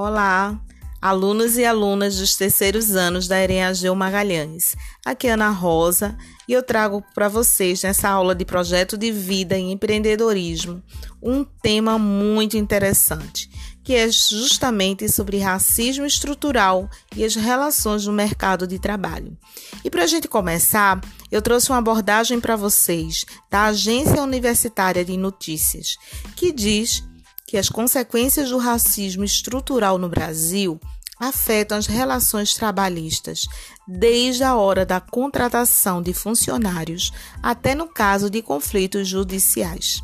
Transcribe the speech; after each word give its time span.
Olá, 0.00 0.56
alunos 1.02 1.58
e 1.58 1.64
alunas 1.64 2.18
dos 2.18 2.36
terceiros 2.36 2.94
anos 2.94 3.26
da 3.26 3.42
Erenageu 3.42 3.92
Magalhães. 3.96 4.76
Aqui 5.04 5.26
é 5.26 5.32
Ana 5.32 5.50
Rosa 5.50 6.16
e 6.46 6.52
eu 6.52 6.62
trago 6.62 7.02
para 7.16 7.28
vocês 7.28 7.82
nessa 7.82 8.08
aula 8.08 8.32
de 8.32 8.44
projeto 8.44 8.96
de 8.96 9.10
vida 9.10 9.58
e 9.58 9.72
empreendedorismo 9.72 10.80
um 11.20 11.42
tema 11.42 11.98
muito 11.98 12.56
interessante, 12.56 13.50
que 13.82 13.92
é 13.92 14.08
justamente 14.08 15.08
sobre 15.08 15.40
racismo 15.40 16.06
estrutural 16.06 16.88
e 17.16 17.24
as 17.24 17.34
relações 17.34 18.06
no 18.06 18.12
mercado 18.12 18.68
de 18.68 18.78
trabalho. 18.78 19.36
E 19.84 19.90
para 19.90 20.04
a 20.04 20.06
gente 20.06 20.28
começar, 20.28 21.00
eu 21.28 21.42
trouxe 21.42 21.70
uma 21.70 21.78
abordagem 21.78 22.38
para 22.38 22.54
vocês 22.54 23.24
da 23.50 23.64
Agência 23.64 24.22
Universitária 24.22 25.04
de 25.04 25.16
Notícias, 25.16 25.96
que 26.36 26.52
diz 26.52 27.02
que 27.48 27.56
as 27.56 27.70
consequências 27.70 28.50
do 28.50 28.58
racismo 28.58 29.24
estrutural 29.24 29.96
no 29.96 30.06
Brasil 30.06 30.78
afetam 31.18 31.78
as 31.78 31.86
relações 31.86 32.52
trabalhistas, 32.52 33.46
desde 33.88 34.44
a 34.44 34.54
hora 34.54 34.84
da 34.84 35.00
contratação 35.00 36.02
de 36.02 36.12
funcionários 36.12 37.10
até 37.42 37.74
no 37.74 37.88
caso 37.88 38.28
de 38.28 38.42
conflitos 38.42 39.08
judiciais. 39.08 40.02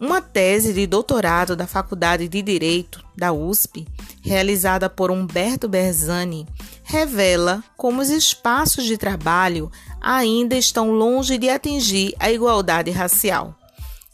Uma 0.00 0.22
tese 0.22 0.72
de 0.72 0.86
doutorado 0.86 1.54
da 1.54 1.66
Faculdade 1.66 2.26
de 2.28 2.40
Direito 2.40 3.04
da 3.14 3.30
USP, 3.30 3.86
realizada 4.22 4.88
por 4.88 5.10
Humberto 5.10 5.68
Berzani, 5.68 6.48
revela 6.82 7.62
como 7.76 8.00
os 8.00 8.08
espaços 8.08 8.84
de 8.84 8.96
trabalho 8.96 9.70
ainda 10.00 10.56
estão 10.56 10.92
longe 10.92 11.36
de 11.36 11.50
atingir 11.50 12.14
a 12.18 12.32
igualdade 12.32 12.90
racial. 12.90 13.54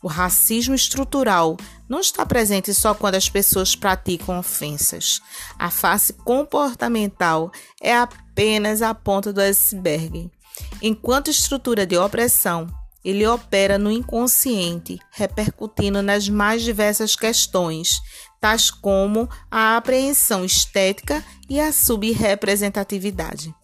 O 0.03 0.09
racismo 0.09 0.75
estrutural 0.75 1.57
não 1.93 2.01
está 2.01 2.25
presente 2.25 2.73
só 2.73 2.95
quando 2.95 3.17
as 3.17 3.29
pessoas 3.29 3.77
praticam 3.77 4.39
ofensas. 4.39 5.21
A 5.59 5.69
face 5.69 6.15
comportamental 6.15 7.53
é 7.83 7.95
apenas 7.95 8.81
a 8.81 8.95
ponta 8.95 9.31
do 9.31 9.43
iceberg. 9.43 10.31
Enquanto 10.81 11.31
estrutura 11.31 11.85
de 11.85 11.99
opressão, 11.99 12.67
ele 13.05 13.27
opera 13.27 13.77
no 13.77 13.93
inconsciente, 13.93 14.99
repercutindo 15.11 16.01
nas 16.01 16.31
mais 16.31 16.63
diversas 16.63 17.15
questões, 17.15 18.01
tais 18.41 18.71
como 18.71 19.29
a 19.51 19.77
apreensão 19.77 20.47
estética 20.47 21.23
e 21.47 21.61
a 21.61 21.71
subrepresentatividade. 21.71 23.55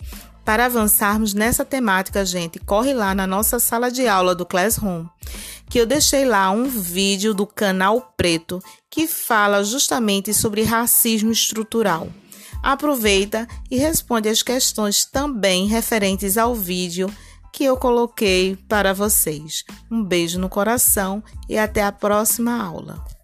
Para 0.45 0.67
avançarmos 0.67 1.33
nessa 1.33 1.65
temática, 1.65 2.27
gente, 2.27 2.59
corre 2.59 2.93
lá 2.93 3.15
na 3.15 3.27
nossa 3.27 3.59
sala 3.59 3.91
de 3.91 4.07
aula 4.07 4.35
do 4.35 4.45
Classroom, 4.45 5.07
que 5.69 5.79
eu 5.79 5.87
deixei 5.87 6.25
lá 6.25 6.51
um 6.51 6.69
vídeo 6.69 7.35
do 7.35 7.47
canal 7.47 8.13
Preto 8.17 8.61
que 8.91 9.07
fala 9.07 9.63
justamente 9.63 10.33
sobre 10.33 10.63
racismo 10.63 11.31
estrutural. 11.31 12.09
Aproveita 12.63 13.47
e 13.71 13.77
responde 13.77 14.29
as 14.29 14.43
questões 14.43 15.05
também 15.05 15.67
referentes 15.67 16.37
ao 16.37 16.55
vídeo 16.55 17.13
que 17.53 17.65
eu 17.65 17.77
coloquei 17.77 18.57
para 18.69 18.93
vocês. 18.93 19.65
Um 19.91 20.03
beijo 20.03 20.39
no 20.39 20.49
coração 20.49 21.23
e 21.49 21.59
até 21.59 21.83
a 21.83 21.93
próxima 21.93 22.63
aula. 22.63 23.18